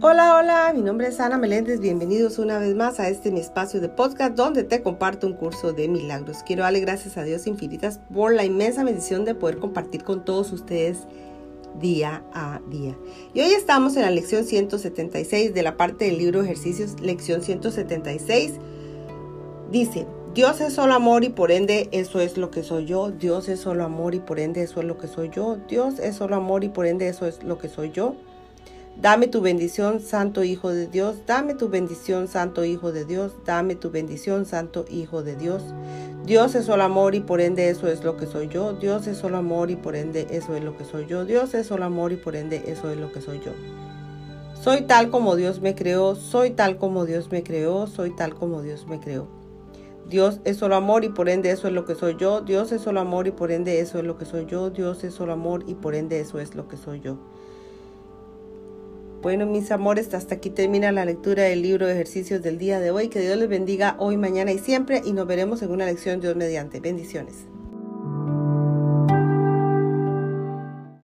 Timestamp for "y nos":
65.04-65.26